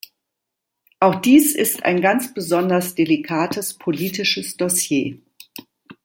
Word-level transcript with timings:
Auch 0.99 1.21
dies 1.21 1.53
ist 1.53 1.85
ein 1.85 2.01
ganz 2.01 2.33
besonders 2.33 2.95
delikates 2.95 3.75
politisches 3.75 4.57
Dossier. 4.57 5.19